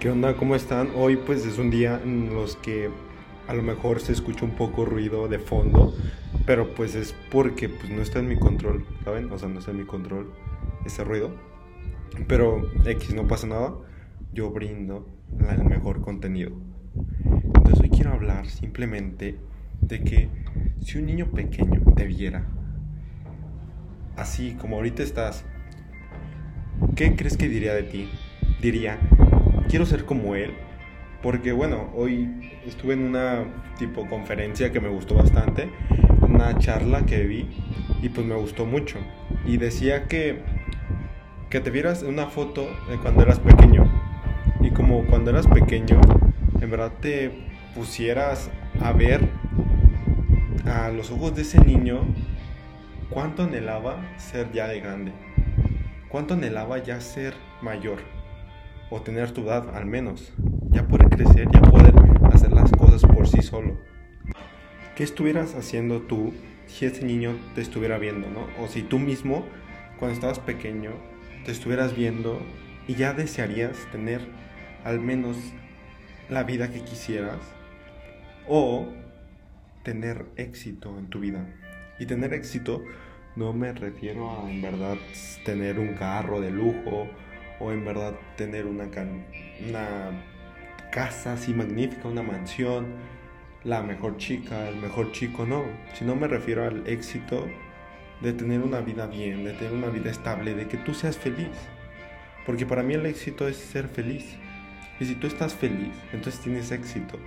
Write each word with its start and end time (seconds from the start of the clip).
¿Qué 0.00 0.10
onda? 0.10 0.36
¿Cómo 0.36 0.54
están? 0.54 0.90
Hoy 0.94 1.16
pues 1.16 1.46
es 1.46 1.56
un 1.56 1.70
día 1.70 1.98
en 2.04 2.34
los 2.34 2.56
que 2.56 2.90
a 3.48 3.54
lo 3.54 3.62
mejor 3.62 4.00
se 4.00 4.12
escucha 4.12 4.44
un 4.44 4.50
poco 4.50 4.84
ruido 4.84 5.26
de 5.26 5.38
fondo, 5.38 5.94
pero 6.44 6.74
pues 6.74 6.94
es 6.94 7.14
porque 7.30 7.70
pues 7.70 7.88
no 7.88 8.02
está 8.02 8.18
en 8.18 8.28
mi 8.28 8.38
control, 8.38 8.84
¿saben? 9.04 9.32
O 9.32 9.38
sea, 9.38 9.48
no 9.48 9.58
está 9.58 9.70
en 9.70 9.78
mi 9.78 9.86
control 9.86 10.30
ese 10.84 11.02
ruido. 11.02 11.30
Pero 12.28 12.70
X, 12.84 13.14
no 13.14 13.26
pasa 13.26 13.46
nada. 13.46 13.72
Yo 14.34 14.50
brindo 14.50 15.08
el 15.48 15.64
mejor 15.64 16.02
contenido. 16.02 16.52
Entonces 17.24 17.80
hoy 17.80 17.88
quiero 17.88 18.12
hablar 18.12 18.46
simplemente 18.48 19.38
de 19.80 20.04
que 20.04 20.28
si 20.82 20.98
un 20.98 21.06
niño 21.06 21.30
pequeño 21.30 21.80
te 21.96 22.04
viera 22.04 22.46
así 24.16 24.56
como 24.60 24.76
ahorita 24.76 25.02
estás, 25.02 25.46
¿qué 26.94 27.16
crees 27.16 27.38
que 27.38 27.48
diría 27.48 27.72
de 27.72 27.84
ti? 27.84 28.10
Diría, 28.60 28.98
quiero 29.68 29.86
ser 29.86 30.04
como 30.04 30.34
él. 30.34 30.54
Porque 31.22 31.52
bueno, 31.52 31.90
hoy 31.94 32.28
estuve 32.66 32.94
en 32.94 33.02
una 33.02 33.44
tipo 33.78 34.06
conferencia 34.08 34.70
que 34.72 34.80
me 34.80 34.88
gustó 34.88 35.14
bastante, 35.14 35.68
una 36.20 36.56
charla 36.58 37.04
que 37.06 37.24
vi 37.24 37.48
y 38.02 38.08
pues 38.08 38.26
me 38.26 38.34
gustó 38.34 38.64
mucho. 38.66 38.98
Y 39.44 39.56
decía 39.56 40.04
que, 40.04 40.42
que 41.50 41.60
te 41.60 41.70
vieras 41.70 42.02
una 42.02 42.26
foto 42.26 42.68
de 42.88 42.96
cuando 42.98 43.22
eras 43.22 43.40
pequeño. 43.40 43.90
Y 44.60 44.70
como 44.70 45.04
cuando 45.06 45.30
eras 45.30 45.46
pequeño, 45.46 46.00
en 46.60 46.70
verdad 46.70 46.92
te 47.00 47.32
pusieras 47.74 48.50
a 48.80 48.92
ver 48.92 49.28
a 50.64 50.90
los 50.90 51.10
ojos 51.10 51.34
de 51.34 51.42
ese 51.42 51.60
niño 51.64 52.00
cuánto 53.10 53.44
anhelaba 53.44 53.96
ser 54.18 54.52
ya 54.52 54.68
de 54.68 54.80
grande. 54.80 55.12
Cuánto 56.08 56.34
anhelaba 56.34 56.78
ya 56.78 57.00
ser 57.00 57.34
mayor 57.62 57.98
o 58.90 59.00
tener 59.00 59.32
tu 59.32 59.42
edad 59.42 59.74
al 59.74 59.86
menos, 59.86 60.32
ya 60.70 60.86
poder 60.86 61.08
crecer, 61.08 61.48
ya 61.52 61.60
poder 61.60 61.94
hacer 62.32 62.52
las 62.52 62.70
cosas 62.72 63.02
por 63.02 63.28
sí 63.28 63.42
solo. 63.42 63.76
¿Qué 64.94 65.04
estuvieras 65.04 65.54
haciendo 65.54 66.02
tú 66.02 66.32
si 66.66 66.86
ese 66.86 67.04
niño 67.04 67.36
te 67.54 67.60
estuviera 67.60 67.98
viendo, 67.98 68.28
no? 68.30 68.46
O 68.62 68.68
si 68.68 68.82
tú 68.82 68.98
mismo, 68.98 69.44
cuando 69.98 70.14
estabas 70.14 70.38
pequeño, 70.38 70.92
te 71.44 71.52
estuvieras 71.52 71.94
viendo 71.94 72.40
y 72.88 72.94
ya 72.94 73.12
desearías 73.12 73.76
tener 73.92 74.20
al 74.84 75.00
menos 75.00 75.36
la 76.28 76.44
vida 76.44 76.70
que 76.70 76.80
quisieras 76.80 77.40
o 78.48 78.88
tener 79.82 80.26
éxito 80.36 80.98
en 80.98 81.08
tu 81.08 81.20
vida. 81.20 81.46
Y 81.98 82.06
tener 82.06 82.34
éxito 82.34 82.82
no 83.36 83.52
me 83.52 83.72
refiero 83.72 84.30
a 84.30 84.50
en 84.50 84.62
verdad 84.62 84.96
tener 85.44 85.78
un 85.78 85.94
carro 85.94 86.40
de 86.40 86.50
lujo 86.50 87.08
o 87.60 87.72
en 87.72 87.84
verdad 87.84 88.14
tener 88.36 88.66
una, 88.66 88.84
una 89.66 90.10
casa 90.90 91.34
así 91.34 91.52
magnífica, 91.54 92.08
una 92.08 92.22
mansión, 92.22 92.86
la 93.64 93.82
mejor 93.82 94.16
chica, 94.16 94.68
el 94.68 94.76
mejor 94.76 95.12
chico, 95.12 95.44
no, 95.44 95.64
sino 95.94 96.14
me 96.14 96.28
refiero 96.28 96.64
al 96.64 96.86
éxito 96.86 97.46
de 98.20 98.32
tener 98.32 98.60
una 98.60 98.80
vida 98.80 99.06
bien, 99.06 99.44
de 99.44 99.52
tener 99.52 99.72
una 99.72 99.88
vida 99.88 100.10
estable, 100.10 100.54
de 100.54 100.66
que 100.68 100.76
tú 100.76 100.94
seas 100.94 101.16
feliz. 101.16 101.50
Porque 102.46 102.64
para 102.64 102.82
mí 102.82 102.94
el 102.94 103.04
éxito 103.06 103.48
es 103.48 103.56
ser 103.56 103.88
feliz. 103.88 104.36
Y 105.00 105.04
si 105.04 105.14
tú 105.16 105.26
estás 105.26 105.54
feliz, 105.54 105.92
entonces 106.12 106.40
tienes 106.40 106.70
éxito. 106.70 107.18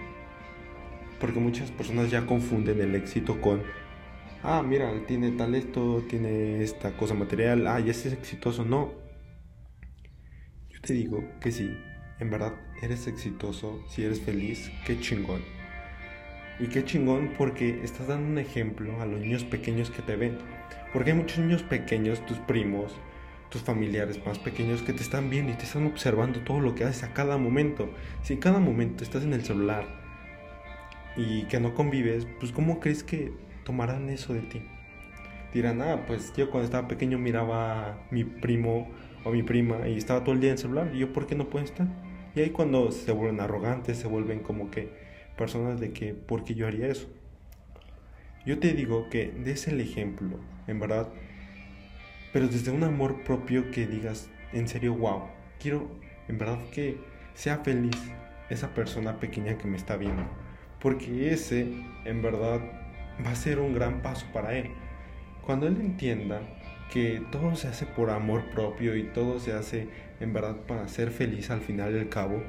Porque 1.20 1.40
muchas 1.40 1.70
personas 1.72 2.10
ya 2.10 2.26
confunden 2.26 2.80
el 2.80 2.96
éxito 2.96 3.40
con, 3.42 3.62
ah, 4.42 4.64
mira, 4.66 4.92
tiene 5.06 5.32
tal 5.32 5.54
esto, 5.56 6.04
tiene 6.10 6.64
esta 6.64 6.96
cosa 6.96 7.14
material, 7.14 7.68
ah, 7.68 7.80
ya 7.80 7.92
es 7.92 8.06
exitoso. 8.06 8.64
No, 8.64 8.94
te 10.82 10.94
digo 10.94 11.24
que 11.42 11.52
sí, 11.52 11.78
en 12.20 12.30
verdad 12.30 12.54
eres 12.82 13.08
exitoso, 13.08 13.84
si 13.90 14.04
eres 14.04 14.22
feliz, 14.22 14.72
qué 14.86 15.00
chingón. 15.00 15.42
Y 16.60 16.68
qué 16.68 16.84
chingón 16.84 17.34
porque 17.38 17.82
estás 17.84 18.08
dando 18.08 18.28
un 18.28 18.38
ejemplo 18.38 19.02
a 19.02 19.06
los 19.06 19.20
niños 19.22 19.44
pequeños 19.44 19.92
que 19.92 20.02
te 20.02 20.16
ven. 20.16 20.38
Porque 20.92 21.12
hay 21.12 21.18
muchos 21.18 21.40
niños 21.40 21.64
pequeños, 21.64 22.26
tus 22.26 22.38
primos, 22.40 22.94
tus 23.50 23.62
familiares 23.62 24.26
más 24.26 24.40
pequeños 24.40 24.82
que 24.82 24.94
te 24.94 25.02
están 25.02 25.30
viendo 25.30 25.52
y 25.52 25.56
te 25.56 25.64
están 25.64 25.86
observando 25.86 26.42
todo 26.42 26.60
lo 26.60 26.76
que 26.76 26.84
haces 26.84 27.04
a 27.04 27.14
cada 27.14 27.38
momento. 27.38 27.90
Si 28.24 28.34
en 28.34 28.40
cada 28.40 28.60
momento 28.60 29.04
estás 29.04 29.24
en 29.24 29.34
el 29.34 29.44
celular 29.44 29.86
y 31.16 31.44
que 31.44 31.60
no 31.60 31.74
convives, 31.74 32.28
pues 32.40 32.52
¿cómo 32.52 32.80
crees 32.80 33.04
que 33.04 33.32
tomarán 33.64 34.10
eso 34.10 34.34
de 34.34 34.42
ti? 34.42 34.62
Dirán, 35.54 35.82
ah, 35.82 36.04
pues 36.06 36.34
yo 36.36 36.52
cuando 36.52 36.66
estaba 36.66 36.88
pequeño 36.88 37.18
miraba 37.18 37.92
a 37.92 37.98
mi 38.12 38.24
primo 38.24 38.90
o 39.24 39.32
mi 39.32 39.44
prima 39.44 39.88
y 39.88 39.98
estaba 39.98 40.24
todo 40.24 40.34
el 40.34 40.42
día 40.42 40.50
en 40.50 40.54
el 40.54 40.60
celular. 40.60 40.92
¿Y 40.94 41.00
yo 41.00 41.14
por 41.14 41.28
qué 41.28 41.36
no 41.36 41.50
puedo 41.50 41.66
estar? 41.66 41.88
Y 42.36 42.42
ahí 42.42 42.50
cuando 42.52 42.92
se 42.92 43.12
vuelven 43.12 43.40
arrogantes, 43.40 43.98
se 43.98 44.08
vuelven 44.08 44.40
como 44.40 44.70
que 44.72 44.90
personas 45.38 45.80
de 45.80 45.92
que, 45.92 46.14
¿por 46.14 46.44
qué 46.44 46.56
yo 46.56 46.68
haría 46.68 46.88
eso? 46.88 47.08
Yo 48.46 48.60
te 48.60 48.74
digo 48.74 49.10
que 49.10 49.32
des 49.32 49.68
el 49.68 49.82
ejemplo, 49.82 50.40
en 50.68 50.80
verdad, 50.80 51.10
pero 52.32 52.48
desde 52.48 52.72
un 52.72 52.84
amor 52.84 53.24
propio 53.24 53.72
que 53.72 53.88
digas, 53.88 54.30
en 54.54 54.68
serio, 54.68 54.96
wow, 54.96 55.24
quiero 55.60 55.90
en 56.28 56.38
verdad 56.38 56.60
que 56.72 56.98
sea 57.34 57.58
feliz 57.58 57.98
esa 58.50 58.74
persona 58.74 59.20
pequeña 59.20 59.58
que 59.58 59.68
me 59.68 59.78
está 59.78 59.98
viendo. 59.98 60.24
Porque 60.80 61.34
ese, 61.34 61.68
en 62.06 62.22
verdad, 62.22 62.62
va 63.26 63.32
a 63.32 63.36
ser 63.36 63.60
un 63.60 63.74
gran 63.74 64.02
paso 64.02 64.26
para 64.32 64.56
él. 64.56 64.72
Cuando 65.46 65.68
él 65.68 65.78
entienda 65.82 66.42
que 66.92 67.22
todo 67.32 67.56
se 67.56 67.68
hace 67.68 67.86
por 67.86 68.10
amor 68.10 68.50
propio 68.50 68.96
y 68.96 69.04
todo 69.04 69.40
se 69.40 69.54
hace 69.54 69.88
en 70.20 70.34
verdad 70.34 70.58
para 70.68 70.88
ser 70.88 71.12
feliz 71.12 71.52
al 71.52 71.62
final 71.62 71.94
del 71.94 72.10
cabo, 72.10 72.42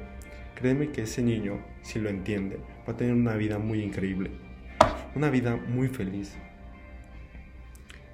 créeme 0.55 0.91
que 0.91 1.03
ese 1.03 1.21
niño, 1.21 1.63
si 1.81 1.99
lo 1.99 2.09
entiende, 2.09 2.59
va 2.87 2.93
a 2.93 2.97
tener 2.97 3.13
una 3.13 3.35
vida 3.35 3.59
muy 3.59 3.81
increíble, 3.83 4.31
una 5.15 5.29
vida 5.29 5.55
muy 5.55 5.87
feliz. 5.87 6.35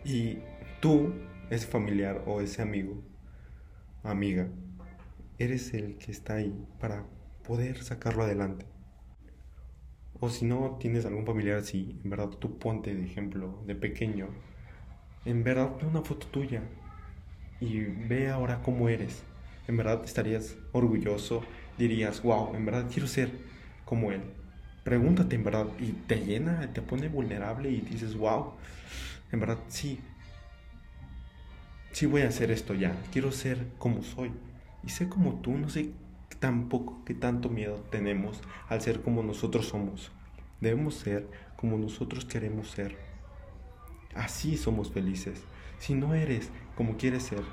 Y 0.04 0.40
tú, 0.82 1.14
ese 1.50 1.66
familiar 1.66 2.24
o 2.26 2.42
ese 2.42 2.62
amigo, 2.62 3.02
amiga, 4.04 4.50
eres 5.38 5.74
el 5.74 5.98
que 5.98 6.12
está 6.12 6.36
ahí 6.36 6.54
para 6.80 7.06
poder 7.44 7.84
sacarlo 7.84 8.24
adelante. 8.24 8.66
O 10.20 10.30
si 10.30 10.46
no 10.46 10.78
tienes 10.80 11.06
algún 11.06 11.26
familiar 11.26 11.58
así, 11.58 12.00
en 12.04 12.10
verdad 12.10 12.30
tú 12.30 12.58
ponte 12.58 12.94
de 12.94 13.06
ejemplo 13.06 13.64
de 13.66 13.76
pequeño 13.76 14.30
en 15.28 15.44
verdad 15.44 15.72
ve 15.80 15.88
una 15.88 16.02
foto 16.02 16.26
tuya 16.28 16.62
y 17.60 17.80
ve 17.82 18.30
ahora 18.30 18.62
cómo 18.64 18.88
eres. 18.88 19.24
En 19.68 19.76
verdad 19.76 20.02
estarías 20.06 20.56
orgulloso, 20.72 21.44
dirías, 21.78 22.24
wow, 22.24 22.56
en 22.56 22.66
verdad 22.66 22.88
quiero 22.92 23.08
ser 23.08 23.32
como 23.84 24.12
él. 24.12 24.22
Pregúntate 24.86 25.36
en 25.36 25.44
verdad 25.44 25.68
y 25.80 25.92
te 25.92 26.24
llena, 26.24 26.72
te 26.74 26.82
pone 26.82 27.10
vulnerable 27.10 27.70
y 27.70 27.82
dices, 27.82 28.16
wow, 28.16 28.54
en 29.34 29.40
verdad 29.42 29.60
sí, 29.68 30.00
sí 31.92 32.06
voy 32.06 32.22
a 32.22 32.30
hacer 32.30 32.50
esto 32.50 32.74
ya, 32.74 32.96
quiero 33.12 33.34
ser 33.34 33.68
como 33.78 34.04
soy. 34.04 34.32
Y 34.84 34.90
sé 34.90 35.10
como 35.10 35.42
tú, 35.42 35.58
no 35.58 35.68
sé 35.68 35.92
tampoco 36.40 37.04
qué 37.04 37.14
tanto 37.14 37.50
miedo 37.50 37.84
tenemos 37.92 38.42
al 38.70 38.82
ser 38.82 39.02
como 39.02 39.24
nosotros 39.24 39.68
somos. 39.68 40.12
Debemos 40.62 40.96
ser 40.96 41.28
como 41.58 41.78
nosotros 41.78 42.24
queremos 42.24 42.70
ser. 42.70 43.17
Así 44.16 44.58
somos 44.58 44.92
felices. 44.92 45.44
Si 45.80 45.94
no 45.94 46.14
eres 46.14 46.50
como 46.76 46.98
quieres 46.98 47.24
ser, 47.24 47.44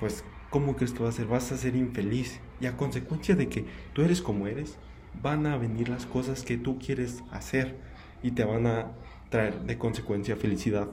pues 0.00 0.24
¿cómo 0.50 0.76
crees 0.76 0.92
que 0.92 1.02
vas 1.02 1.14
a 1.14 1.18
ser? 1.18 1.26
Vas 1.26 1.52
a 1.52 1.56
ser 1.56 1.76
infeliz. 1.76 2.40
Y 2.60 2.66
a 2.66 2.76
consecuencia 2.76 3.34
de 3.34 3.48
que 3.48 3.64
tú 3.92 4.02
eres 4.02 4.20
como 4.20 4.46
eres, 4.46 4.76
van 5.22 5.46
a 5.46 5.56
venir 5.56 5.88
las 5.88 6.06
cosas 6.06 6.42
que 6.42 6.56
tú 6.56 6.78
quieres 6.78 7.22
hacer 7.30 7.76
y 8.22 8.32
te 8.32 8.44
van 8.44 8.66
a 8.66 8.92
traer 9.30 9.60
de 9.62 9.78
consecuencia 9.78 10.36
felicidad. 10.36 10.88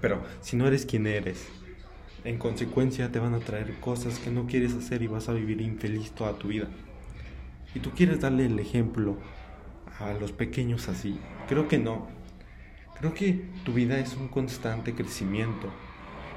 Pero 0.00 0.22
si 0.40 0.56
no 0.56 0.66
eres 0.66 0.86
quien 0.86 1.06
eres, 1.06 1.48
en 2.24 2.38
consecuencia 2.38 3.10
te 3.10 3.18
van 3.18 3.34
a 3.34 3.40
traer 3.40 3.74
cosas 3.80 4.18
que 4.18 4.30
no 4.30 4.46
quieres 4.46 4.74
hacer 4.74 5.02
y 5.02 5.06
vas 5.06 5.28
a 5.28 5.32
vivir 5.32 5.60
infeliz 5.60 6.12
toda 6.12 6.38
tu 6.38 6.48
vida. 6.48 6.68
Y 7.74 7.80
tú 7.80 7.90
quieres 7.90 8.20
darle 8.20 8.46
el 8.46 8.58
ejemplo 8.58 9.16
a 9.98 10.12
los 10.14 10.32
pequeños 10.32 10.88
así. 10.88 11.18
Creo 11.48 11.68
que 11.68 11.78
no. 11.78 12.08
Creo 13.00 13.14
que 13.14 13.40
tu 13.64 13.72
vida 13.72 13.98
es 13.98 14.14
un 14.14 14.28
constante 14.28 14.94
crecimiento. 14.94 15.70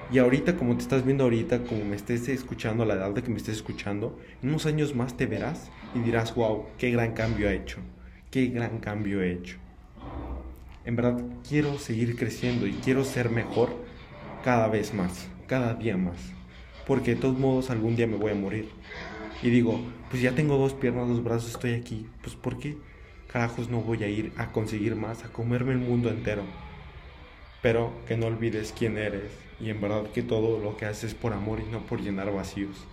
Y 0.09 0.19
ahorita, 0.19 0.55
como 0.55 0.77
te 0.77 0.83
estás 0.83 1.03
viendo 1.03 1.25
ahorita, 1.25 1.65
como 1.65 1.83
me 1.83 1.97
estés 1.97 2.29
escuchando, 2.29 2.83
a 2.83 2.85
la 2.85 2.93
edad 2.93 3.11
de 3.11 3.21
que 3.21 3.29
me 3.29 3.35
estés 3.35 3.57
escuchando, 3.57 4.17
en 4.41 4.47
unos 4.47 4.65
años 4.65 4.95
más 4.95 5.17
te 5.17 5.25
verás 5.25 5.69
y 5.93 5.99
dirás, 5.99 6.33
wow, 6.35 6.67
qué 6.77 6.89
gran 6.89 7.11
cambio 7.15 7.49
ha 7.49 7.53
hecho, 7.53 7.79
qué 8.31 8.47
gran 8.47 8.79
cambio 8.79 9.21
he 9.21 9.33
hecho. 9.33 9.57
En 10.85 10.95
verdad, 10.95 11.21
quiero 11.47 11.77
seguir 11.79 12.15
creciendo 12.15 12.65
y 12.65 12.71
quiero 12.71 13.03
ser 13.03 13.29
mejor 13.29 13.75
cada 14.45 14.69
vez 14.69 14.93
más, 14.93 15.27
cada 15.47 15.73
día 15.73 15.97
más. 15.97 16.15
Porque 16.87 17.15
de 17.15 17.21
todos 17.21 17.37
modos 17.37 17.71
algún 17.71 17.97
día 17.97 18.07
me 18.07 18.15
voy 18.15 18.31
a 18.31 18.35
morir. 18.35 18.69
Y 19.41 19.49
digo, 19.49 19.81
pues 20.09 20.21
ya 20.21 20.33
tengo 20.33 20.57
dos 20.57 20.73
piernas, 20.73 21.09
dos 21.09 21.21
brazos, 21.21 21.51
estoy 21.51 21.73
aquí. 21.73 22.07
Pues 22.21 22.37
¿por 22.37 22.57
qué? 22.57 22.77
Carajos 23.33 23.67
no 23.67 23.81
voy 23.81 24.03
a 24.03 24.07
ir 24.07 24.31
a 24.37 24.51
conseguir 24.51 24.95
más, 24.95 25.25
a 25.25 25.29
comerme 25.29 25.71
el 25.71 25.79
mundo 25.79 26.09
entero. 26.09 26.43
Pero 27.63 27.91
que 28.07 28.15
no 28.15 28.27
olvides 28.27 28.75
quién 28.77 28.95
eres 28.99 29.31
y 29.59 29.71
en 29.71 29.81
verdad 29.81 30.03
que 30.11 30.21
todo 30.21 30.59
lo 30.59 30.77
que 30.77 30.85
haces 30.85 31.05
es 31.05 31.13
por 31.15 31.33
amor 31.33 31.59
y 31.59 31.71
no 31.71 31.79
por 31.79 31.99
llenar 31.99 32.31
vacíos. 32.31 32.85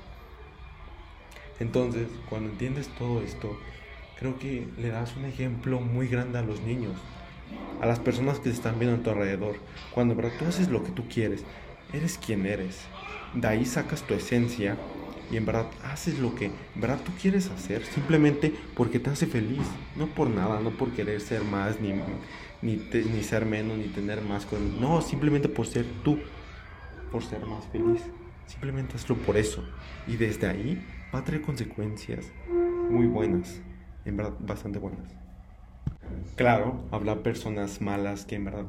Entonces, 1.58 2.08
cuando 2.30 2.48
entiendes 2.48 2.88
todo 2.98 3.20
esto, 3.20 3.60
creo 4.18 4.38
que 4.38 4.66
le 4.78 4.88
das 4.88 5.14
un 5.14 5.26
ejemplo 5.26 5.78
muy 5.78 6.08
grande 6.08 6.38
a 6.38 6.42
los 6.42 6.62
niños, 6.62 6.96
a 7.82 7.86
las 7.86 7.98
personas 7.98 8.38
que 8.38 8.48
están 8.48 8.78
viendo 8.78 8.96
a 8.96 9.02
tu 9.02 9.10
alrededor. 9.10 9.56
Cuando 9.92 10.14
¿verdad? 10.14 10.32
tú 10.38 10.46
haces 10.46 10.70
lo 10.70 10.82
que 10.82 10.90
tú 10.90 11.06
quieres, 11.06 11.44
eres 11.92 12.16
quien 12.16 12.46
eres. 12.46 12.80
De 13.34 13.46
ahí 13.46 13.66
sacas 13.66 14.04
tu 14.04 14.14
esencia 14.14 14.78
y 15.30 15.36
en 15.36 15.46
verdad 15.46 15.66
haces 15.84 16.18
lo 16.18 16.34
que 16.34 16.46
en 16.46 16.80
verdad 16.80 17.00
tú 17.04 17.12
quieres 17.20 17.50
hacer 17.50 17.84
simplemente 17.84 18.52
porque 18.74 18.98
te 18.98 19.10
hace 19.10 19.26
feliz, 19.26 19.66
no 19.96 20.06
por 20.06 20.28
nada, 20.28 20.60
no 20.60 20.70
por 20.70 20.90
querer 20.92 21.20
ser 21.20 21.42
más, 21.44 21.80
ni, 21.80 21.92
ni, 22.62 22.76
ni 22.76 23.22
ser 23.22 23.46
menos, 23.46 23.78
ni 23.78 23.84
tener 23.84 24.20
más 24.22 24.46
con... 24.46 24.80
No, 24.80 25.00
simplemente 25.00 25.48
por 25.48 25.66
ser 25.66 25.86
tú, 26.02 26.18
por 27.12 27.22
ser 27.22 27.44
más 27.46 27.64
feliz. 27.66 28.02
Simplemente 28.46 28.96
hazlo 28.96 29.16
por 29.16 29.36
eso. 29.36 29.64
Y 30.08 30.16
desde 30.16 30.48
ahí 30.48 30.84
va 31.14 31.20
a 31.20 31.24
traer 31.24 31.42
consecuencias 31.42 32.32
muy 32.90 33.06
buenas, 33.06 33.60
en 34.04 34.16
verdad 34.16 34.34
bastante 34.40 34.78
buenas. 34.78 35.14
Claro, 36.34 36.84
habrá 36.90 37.22
personas 37.22 37.80
malas 37.80 38.24
que 38.24 38.34
en 38.34 38.44
verdad 38.44 38.66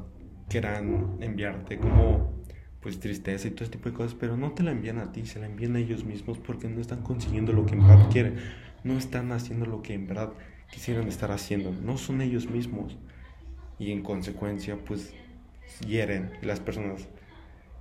quieran 0.48 1.16
enviarte 1.20 1.78
como 1.78 2.31
pues 2.82 2.98
tristeza 2.98 3.46
y 3.46 3.52
todo 3.52 3.64
este 3.64 3.78
tipo 3.78 3.88
de 3.88 3.94
cosas, 3.94 4.16
pero 4.18 4.36
no 4.36 4.52
te 4.52 4.62
la 4.62 4.72
envían 4.72 4.98
a 4.98 5.12
ti, 5.12 5.24
se 5.24 5.38
la 5.38 5.46
envían 5.46 5.76
a 5.76 5.78
ellos 5.78 6.04
mismos 6.04 6.38
porque 6.38 6.68
no 6.68 6.80
están 6.80 7.02
consiguiendo 7.02 7.52
lo 7.52 7.64
que 7.64 7.74
en 7.74 7.86
verdad 7.86 8.10
quieren, 8.10 8.36
no 8.82 8.98
están 8.98 9.30
haciendo 9.30 9.66
lo 9.66 9.82
que 9.82 9.94
en 9.94 10.08
verdad 10.08 10.32
quisieran 10.70 11.06
estar 11.06 11.30
haciendo, 11.30 11.72
no 11.72 11.96
son 11.96 12.20
ellos 12.20 12.50
mismos. 12.50 12.98
Y 13.78 13.92
en 13.92 14.02
consecuencia 14.02 14.76
pues 14.76 15.14
hieren, 15.86 16.32
las 16.42 16.60
personas 16.60 17.08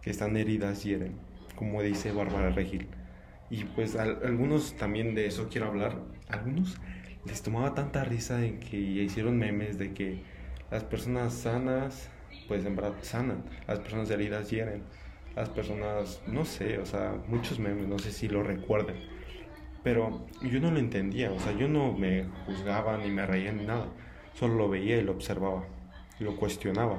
que 0.02 0.12
están 0.12 0.38
heridas 0.38 0.84
hieren, 0.84 1.14
como 1.56 1.82
dice 1.82 2.12
Bárbara 2.12 2.52
Regil. 2.52 2.88
Y 3.50 3.66
pues 3.66 3.96
algunos 3.96 4.76
también 4.78 5.16
de 5.16 5.26
eso 5.26 5.50
quiero 5.50 5.68
hablar, 5.68 6.00
algunos 6.30 6.78
les 7.26 7.42
tomaba 7.42 7.74
tanta 7.74 8.04
risa 8.04 8.38
de 8.38 8.60
que 8.60 8.78
hicieron 8.78 9.38
memes 9.38 9.78
de 9.78 9.94
que 9.94 10.24
las 10.70 10.84
personas 10.84 11.34
sanas 11.34 12.10
pues 12.52 12.66
en 12.66 12.76
verdad 12.76 12.96
sanan. 13.02 13.46
Las 13.66 13.80
personas 13.80 14.10
heridas 14.10 14.50
hieren. 14.50 14.84
Las 15.38 15.48
personas, 15.48 16.22
no 16.28 16.44
sé, 16.44 16.80
o 16.80 16.86
sea, 16.86 17.16
muchos 17.30 17.60
memes, 17.60 17.88
no 17.88 17.98
sé 17.98 18.12
si 18.12 18.28
lo 18.28 18.44
recuerden. 18.44 18.98
Pero 19.86 20.28
yo 20.42 20.60
no 20.60 20.70
lo 20.70 20.78
entendía, 20.78 21.32
o 21.32 21.40
sea, 21.40 21.54
yo 21.54 21.70
no 21.70 21.94
me 21.94 22.26
juzgaba 22.46 22.98
ni 22.98 23.10
me 23.10 23.26
reía 23.26 23.54
ni 23.54 23.64
nada. 23.66 23.88
Solo 24.34 24.56
lo 24.56 24.68
veía 24.68 24.98
y 24.98 25.02
lo 25.02 25.14
observaba, 25.14 25.64
y 26.20 26.26
lo 26.26 26.36
cuestionaba. 26.36 26.98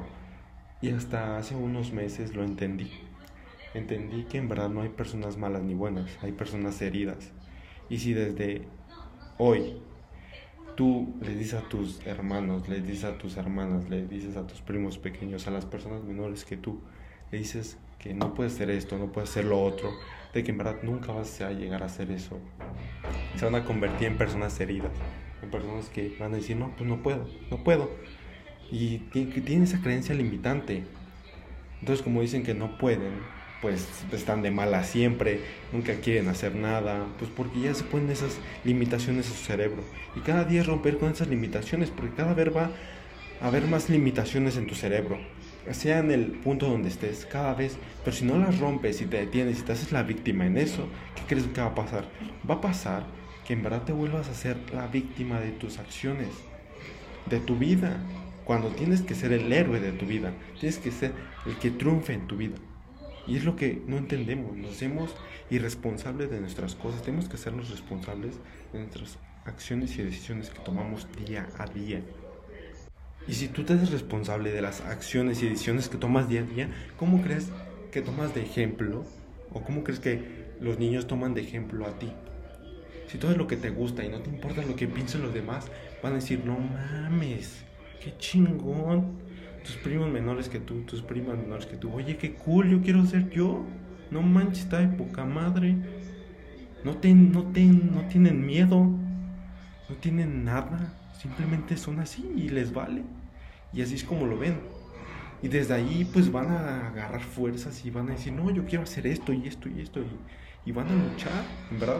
Y 0.80 0.88
hasta 0.88 1.36
hace 1.36 1.54
unos 1.54 1.92
meses 1.92 2.34
lo 2.34 2.44
entendí. 2.44 2.90
Entendí 3.74 4.24
que 4.24 4.38
en 4.38 4.48
verdad 4.48 4.70
no 4.70 4.80
hay 4.80 4.88
personas 4.88 5.36
malas 5.36 5.62
ni 5.62 5.74
buenas, 5.74 6.16
hay 6.22 6.32
personas 6.32 6.80
heridas. 6.80 7.30
Y 7.90 7.98
si 7.98 8.14
desde 8.14 8.62
hoy 9.36 9.82
tú 10.76 11.14
le 11.20 11.34
dices 11.34 11.54
a 11.54 11.68
tus 11.68 12.04
hermanos, 12.06 12.68
le 12.68 12.80
dices 12.80 13.04
a 13.04 13.18
tus 13.18 13.36
hermanas, 13.36 13.88
le 13.88 14.06
dices 14.06 14.36
a 14.36 14.46
tus 14.46 14.60
primos 14.60 14.98
pequeños, 14.98 15.46
a 15.46 15.50
las 15.50 15.66
personas 15.66 16.02
menores 16.04 16.44
que 16.44 16.56
tú, 16.56 16.80
le 17.30 17.38
dices 17.38 17.78
que 17.98 18.14
no 18.14 18.34
puedes 18.34 18.54
hacer 18.54 18.70
esto, 18.70 18.98
no 18.98 19.12
puedes 19.12 19.30
hacer 19.30 19.44
lo 19.44 19.62
otro, 19.62 19.90
de 20.34 20.42
que 20.42 20.50
en 20.50 20.58
verdad 20.58 20.76
nunca 20.82 21.12
vas 21.12 21.40
a 21.40 21.52
llegar 21.52 21.82
a 21.82 21.86
hacer 21.86 22.10
eso. 22.10 22.38
Se 23.36 23.44
van 23.44 23.54
a 23.54 23.64
convertir 23.64 24.08
en 24.08 24.18
personas 24.18 24.58
heridas, 24.60 24.92
en 25.42 25.50
personas 25.50 25.88
que 25.88 26.16
van 26.18 26.32
a 26.32 26.36
decir, 26.36 26.56
no, 26.56 26.74
pues 26.76 26.88
no 26.88 27.02
puedo, 27.02 27.28
no 27.50 27.62
puedo. 27.62 27.90
Y 28.70 28.98
tienen 28.98 29.64
esa 29.64 29.80
creencia 29.80 30.14
limitante. 30.14 30.84
Entonces, 31.80 32.02
como 32.02 32.22
dicen 32.22 32.42
que 32.42 32.54
no 32.54 32.78
pueden, 32.78 33.12
pues 33.62 33.86
están 34.12 34.42
de 34.42 34.50
mala 34.50 34.82
siempre, 34.82 35.40
nunca 35.72 35.94
quieren 35.94 36.28
hacer 36.28 36.56
nada, 36.56 37.06
pues 37.18 37.30
porque 37.34 37.60
ya 37.60 37.74
se 37.74 37.84
ponen 37.84 38.10
esas 38.10 38.38
limitaciones 38.64 39.30
a 39.30 39.30
su 39.30 39.44
cerebro. 39.44 39.82
Y 40.16 40.20
cada 40.20 40.44
día 40.44 40.64
romper 40.64 40.98
con 40.98 41.12
esas 41.12 41.28
limitaciones, 41.28 41.90
porque 41.90 42.16
cada 42.16 42.34
vez 42.34 42.54
va 42.54 42.72
a 43.40 43.46
haber 43.46 43.68
más 43.68 43.88
limitaciones 43.88 44.56
en 44.56 44.66
tu 44.66 44.74
cerebro, 44.74 45.16
sea 45.70 46.00
en 46.00 46.10
el 46.10 46.26
punto 46.32 46.68
donde 46.68 46.88
estés, 46.88 47.24
cada 47.24 47.54
vez. 47.54 47.76
Pero 48.04 48.16
si 48.16 48.24
no 48.24 48.36
las 48.36 48.58
rompes 48.58 49.00
y 49.00 49.06
te 49.06 49.18
detienes 49.18 49.60
y 49.60 49.62
te 49.62 49.72
haces 49.72 49.92
la 49.92 50.02
víctima 50.02 50.44
en 50.44 50.58
eso, 50.58 50.88
¿qué 51.14 51.22
crees 51.28 51.46
que 51.46 51.60
va 51.60 51.68
a 51.68 51.74
pasar? 51.74 52.08
Va 52.48 52.56
a 52.56 52.60
pasar 52.60 53.06
que 53.46 53.52
en 53.52 53.62
verdad 53.62 53.82
te 53.82 53.92
vuelvas 53.92 54.28
a 54.28 54.34
ser 54.34 54.56
la 54.74 54.88
víctima 54.88 55.38
de 55.38 55.52
tus 55.52 55.78
acciones, 55.78 56.30
de 57.26 57.38
tu 57.38 57.56
vida. 57.56 57.96
Cuando 58.44 58.70
tienes 58.70 59.02
que 59.02 59.14
ser 59.14 59.32
el 59.32 59.52
héroe 59.52 59.78
de 59.78 59.92
tu 59.92 60.04
vida, 60.04 60.32
tienes 60.58 60.78
que 60.78 60.90
ser 60.90 61.12
el 61.46 61.56
que 61.58 61.70
triunfe 61.70 62.12
en 62.12 62.26
tu 62.26 62.36
vida. 62.36 62.56
Y 63.26 63.36
es 63.36 63.44
lo 63.44 63.54
que 63.54 63.82
no 63.86 63.96
entendemos, 63.96 64.56
nos 64.56 64.72
hacemos 64.72 65.14
irresponsables 65.50 66.30
de 66.30 66.40
nuestras 66.40 66.74
cosas, 66.74 67.02
tenemos 67.02 67.28
que 67.28 67.36
hacernos 67.36 67.70
responsables 67.70 68.34
de 68.72 68.80
nuestras 68.80 69.18
acciones 69.44 69.96
y 69.96 70.02
decisiones 70.02 70.50
que 70.50 70.58
tomamos 70.60 71.06
día 71.24 71.48
a 71.58 71.66
día. 71.66 72.02
Y 73.28 73.34
si 73.34 73.48
tú 73.48 73.62
te 73.62 73.74
haces 73.74 73.92
responsable 73.92 74.50
de 74.50 74.62
las 74.62 74.80
acciones 74.80 75.42
y 75.42 75.48
decisiones 75.48 75.88
que 75.88 75.98
tomas 75.98 76.28
día 76.28 76.40
a 76.40 76.44
día, 76.44 76.70
¿cómo 76.96 77.22
crees 77.22 77.50
que 77.92 78.02
tomas 78.02 78.34
de 78.34 78.42
ejemplo 78.42 79.04
o 79.52 79.62
cómo 79.62 79.84
crees 79.84 80.00
que 80.00 80.52
los 80.60 80.78
niños 80.78 81.06
toman 81.06 81.34
de 81.34 81.42
ejemplo 81.42 81.86
a 81.86 81.98
ti? 81.98 82.12
Si 83.06 83.18
todo 83.18 83.30
es 83.30 83.36
lo 83.36 83.46
que 83.46 83.56
te 83.56 83.70
gusta 83.70 84.04
y 84.04 84.08
no 84.08 84.20
te 84.20 84.30
importa 84.30 84.62
lo 84.62 84.74
que 84.74 84.88
piensen 84.88 85.22
los 85.22 85.34
demás, 85.34 85.66
van 86.02 86.12
a 86.12 86.16
decir, 86.16 86.44
no 86.44 86.58
mames, 86.58 87.62
qué 88.02 88.16
chingón 88.18 89.18
tus 89.64 89.76
primos 89.76 90.10
menores 90.10 90.48
que 90.48 90.58
tú, 90.58 90.82
tus 90.82 91.02
primas 91.02 91.36
menores 91.36 91.66
que 91.66 91.76
tú. 91.76 91.92
Oye, 91.92 92.16
qué 92.16 92.34
cool, 92.34 92.70
yo 92.70 92.80
quiero 92.82 93.04
ser 93.06 93.30
yo. 93.30 93.64
No 94.10 94.22
manches, 94.22 94.64
está 94.64 94.78
de 94.78 94.88
poca 94.88 95.24
madre. 95.24 95.76
No, 96.84 96.96
te, 96.96 97.14
no, 97.14 97.44
te, 97.44 97.64
no 97.64 98.02
tienen 98.08 98.44
miedo. 98.44 98.84
No 99.88 99.96
tienen 100.00 100.44
nada. 100.44 100.94
Simplemente 101.18 101.76
son 101.76 102.00
así 102.00 102.30
y 102.36 102.48
les 102.48 102.72
vale. 102.72 103.04
Y 103.72 103.82
así 103.82 103.94
es 103.94 104.04
como 104.04 104.26
lo 104.26 104.38
ven. 104.38 104.58
Y 105.42 105.48
desde 105.48 105.74
ahí 105.74 106.08
pues 106.12 106.30
van 106.30 106.50
a 106.52 106.88
agarrar 106.88 107.20
fuerzas 107.20 107.84
y 107.84 107.90
van 107.90 108.08
a 108.08 108.12
decir, 108.12 108.32
no, 108.32 108.50
yo 108.50 108.64
quiero 108.64 108.84
hacer 108.84 109.06
esto 109.06 109.32
y 109.32 109.46
esto 109.46 109.68
y 109.68 109.80
esto. 109.80 110.00
Y, 110.64 110.72
van 110.72 110.86
a 110.86 110.94
luchar, 110.94 111.44
verdad. 111.78 111.98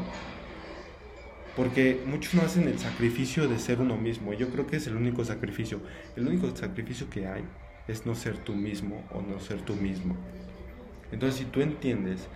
Porque 1.56 2.00
muchos 2.06 2.34
no 2.34 2.42
hacen 2.42 2.66
el 2.66 2.78
sacrificio 2.78 3.46
de 3.46 3.58
ser 3.58 3.80
uno 3.80 3.96
mismo. 3.96 4.32
Yo 4.32 4.48
creo 4.48 4.66
que 4.66 4.76
es 4.76 4.86
el 4.86 4.96
único 4.96 5.24
sacrificio. 5.24 5.80
El 6.16 6.26
único 6.26 6.54
sacrificio 6.56 7.10
que 7.10 7.26
hay 7.26 7.44
es 7.88 8.06
no 8.06 8.14
ser 8.14 8.38
tú 8.38 8.54
mismo 8.54 9.04
o 9.10 9.20
no 9.20 9.38
ser 9.38 9.60
tú 9.60 9.74
mismo. 9.74 10.16
Entonces, 11.10 11.40
si 11.40 11.44
tú 11.44 11.60
entiendes 11.60 12.26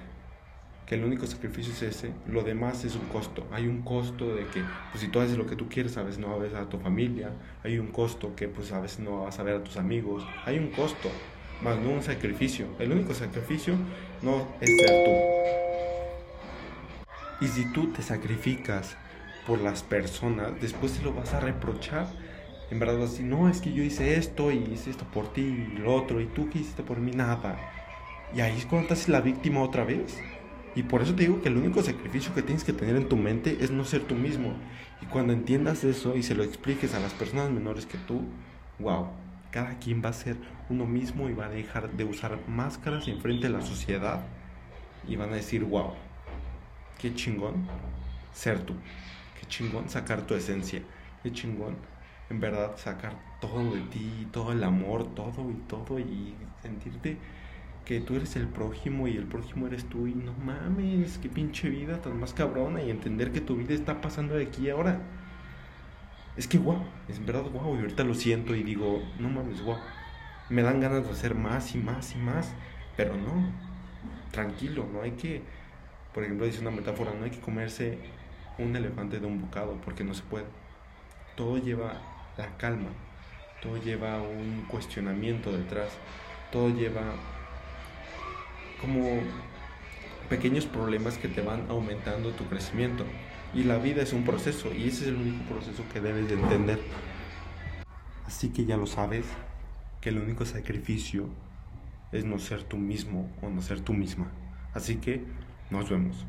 que 0.84 0.96
el 0.96 1.04
único 1.04 1.26
sacrificio 1.26 1.72
es 1.72 1.82
ese, 1.82 2.12
lo 2.26 2.42
demás 2.42 2.84
es 2.84 2.94
un 2.94 3.06
costo. 3.06 3.46
Hay 3.50 3.66
un 3.66 3.82
costo 3.82 4.34
de 4.34 4.46
que, 4.48 4.62
pues 4.92 5.00
si 5.00 5.08
tú 5.08 5.20
haces 5.20 5.38
lo 5.38 5.46
que 5.46 5.56
tú 5.56 5.68
quieres, 5.68 5.96
a 5.96 6.02
veces 6.02 6.18
no 6.18 6.28
vas 6.28 6.36
a 6.36 6.42
ver 6.42 6.56
a 6.56 6.68
tu 6.68 6.78
familia. 6.78 7.32
Hay 7.64 7.78
un 7.78 7.88
costo 7.88 8.36
que, 8.36 8.48
pues 8.48 8.70
a 8.72 8.80
veces 8.80 9.00
no 9.00 9.22
vas 9.22 9.38
a 9.38 9.42
ver 9.42 9.56
a 9.56 9.64
tus 9.64 9.78
amigos. 9.78 10.24
Hay 10.44 10.58
un 10.58 10.68
costo, 10.68 11.10
más 11.62 11.78
no 11.78 11.88
un 11.90 12.02
sacrificio. 12.02 12.66
El 12.78 12.92
único 12.92 13.14
sacrificio 13.14 13.76
no 14.20 14.46
es 14.60 14.70
ser 14.76 15.04
tú. 15.04 15.10
Y 17.40 17.48
si 17.48 17.72
tú 17.72 17.92
te 17.92 18.02
sacrificas 18.02 18.96
por 19.46 19.60
las 19.60 19.82
personas, 19.82 20.60
después 20.60 20.92
se 20.92 21.02
lo 21.02 21.14
vas 21.14 21.32
a 21.32 21.40
reprochar. 21.40 22.08
En 22.70 22.80
verdad 22.80 22.98
vas 22.98 23.08
a 23.08 23.12
decir, 23.12 23.26
no, 23.26 23.48
es 23.48 23.60
que 23.60 23.72
yo 23.72 23.82
hice 23.82 24.16
esto 24.16 24.50
y 24.50 24.58
hice 24.72 24.90
esto 24.90 25.04
por 25.04 25.32
ti 25.32 25.42
y 25.42 25.78
lo 25.78 25.94
otro, 25.94 26.20
y 26.20 26.26
tú 26.26 26.50
que 26.50 26.58
hiciste 26.58 26.82
por 26.82 26.98
mí 26.98 27.12
nada. 27.12 27.56
Y 28.34 28.40
ahí 28.40 28.58
es 28.58 28.66
cuando 28.66 28.88
te 28.88 28.94
haces 28.94 29.08
la 29.08 29.20
víctima 29.20 29.62
otra 29.62 29.84
vez. 29.84 30.18
Y 30.74 30.82
por 30.82 31.00
eso 31.00 31.14
te 31.14 31.22
digo 31.22 31.40
que 31.40 31.48
el 31.48 31.56
único 31.56 31.82
sacrificio 31.82 32.34
que 32.34 32.42
tienes 32.42 32.64
que 32.64 32.72
tener 32.72 32.96
en 32.96 33.08
tu 33.08 33.16
mente 33.16 33.58
es 33.60 33.70
no 33.70 33.84
ser 33.84 34.02
tú 34.02 34.14
mismo. 34.14 34.54
Y 35.00 35.06
cuando 35.06 35.32
entiendas 35.32 35.84
eso 35.84 36.16
y 36.16 36.22
se 36.22 36.34
lo 36.34 36.42
expliques 36.42 36.94
a 36.94 37.00
las 37.00 37.14
personas 37.14 37.50
menores 37.50 37.86
que 37.86 37.98
tú, 37.98 38.22
wow, 38.80 39.06
cada 39.52 39.78
quien 39.78 40.02
va 40.04 40.10
a 40.10 40.12
ser 40.12 40.36
uno 40.68 40.84
mismo 40.84 41.30
y 41.30 41.34
va 41.34 41.46
a 41.46 41.50
dejar 41.50 41.92
de 41.92 42.04
usar 42.04 42.38
máscaras 42.48 43.06
en 43.08 43.20
frente 43.20 43.46
de 43.46 43.52
la 43.52 43.62
sociedad. 43.62 44.26
Y 45.08 45.14
van 45.14 45.32
a 45.32 45.36
decir, 45.36 45.64
wow, 45.64 45.92
qué 46.98 47.14
chingón 47.14 47.66
ser 48.34 48.60
tú 48.60 48.74
chingón 49.48 49.88
sacar 49.88 50.26
tu 50.26 50.34
esencia, 50.34 50.82
qué 51.22 51.32
chingón 51.32 51.76
en 52.30 52.40
verdad 52.40 52.76
sacar 52.76 53.14
todo 53.40 53.74
de 53.74 53.80
ti, 53.82 54.28
todo 54.32 54.52
el 54.52 54.64
amor, 54.64 55.14
todo 55.14 55.50
y 55.50 55.54
todo 55.68 55.98
y 55.98 56.34
sentirte 56.62 57.18
que 57.84 58.00
tú 58.00 58.16
eres 58.16 58.34
el 58.34 58.48
prójimo 58.48 59.06
y 59.06 59.16
el 59.16 59.26
prójimo 59.26 59.68
eres 59.68 59.84
tú 59.84 60.08
y 60.08 60.14
no 60.14 60.32
mames, 60.32 61.18
qué 61.18 61.28
pinche 61.28 61.70
vida 61.70 62.02
tan 62.02 62.18
más 62.18 62.34
cabrona 62.34 62.82
y 62.82 62.90
entender 62.90 63.30
que 63.30 63.40
tu 63.40 63.54
vida 63.54 63.74
está 63.74 64.00
pasando 64.00 64.34
de 64.34 64.44
aquí 64.44 64.68
ahora. 64.68 65.00
Es 66.36 66.48
que 66.48 66.58
guau, 66.58 66.82
es 67.08 67.24
verdad 67.24 67.44
guau 67.44 67.76
y 67.76 67.80
ahorita 67.80 68.02
lo 68.02 68.14
siento 68.14 68.56
y 68.56 68.64
digo, 68.64 69.02
no 69.20 69.28
mames, 69.28 69.62
guau. 69.62 69.78
Me 70.50 70.62
dan 70.62 70.80
ganas 70.80 71.04
de 71.04 71.10
hacer 71.10 71.34
más 71.36 71.74
y 71.76 71.78
más 71.78 72.14
y 72.14 72.18
más, 72.18 72.52
pero 72.96 73.16
no, 73.16 73.52
tranquilo, 74.32 74.86
no 74.92 75.02
hay 75.02 75.12
que, 75.12 75.42
por 76.12 76.24
ejemplo, 76.24 76.44
dice 76.44 76.60
una 76.60 76.72
metáfora, 76.72 77.14
no 77.14 77.24
hay 77.24 77.30
que 77.30 77.40
comerse 77.40 77.98
un 78.58 78.74
elefante 78.76 79.20
de 79.20 79.26
un 79.26 79.40
bocado, 79.40 79.78
porque 79.84 80.04
no 80.04 80.14
se 80.14 80.22
puede. 80.22 80.46
Todo 81.36 81.58
lleva 81.58 82.00
la 82.36 82.56
calma, 82.56 82.88
todo 83.62 83.76
lleva 83.76 84.20
un 84.20 84.64
cuestionamiento 84.68 85.52
detrás, 85.52 85.90
todo 86.50 86.70
lleva 86.70 87.02
como 88.80 89.20
pequeños 90.28 90.66
problemas 90.66 91.18
que 91.18 91.28
te 91.28 91.42
van 91.42 91.66
aumentando 91.68 92.30
tu 92.30 92.44
crecimiento. 92.44 93.04
Y 93.54 93.64
la 93.64 93.78
vida 93.78 94.02
es 94.02 94.12
un 94.12 94.24
proceso 94.24 94.72
y 94.74 94.88
ese 94.88 95.04
es 95.04 95.08
el 95.08 95.16
único 95.16 95.44
proceso 95.44 95.82
que 95.92 96.00
debes 96.00 96.28
de 96.28 96.34
entender. 96.34 96.80
Así 98.26 98.50
que 98.50 98.64
ya 98.64 98.76
lo 98.76 98.86
sabes, 98.86 99.24
que 100.00 100.10
el 100.10 100.18
único 100.18 100.44
sacrificio 100.44 101.28
es 102.12 102.24
no 102.24 102.38
ser 102.38 102.64
tú 102.64 102.76
mismo 102.76 103.30
o 103.42 103.48
no 103.48 103.62
ser 103.62 103.80
tú 103.80 103.92
misma. 103.92 104.30
Así 104.74 104.96
que 104.96 105.24
nos 105.70 105.88
vemos. 105.88 106.26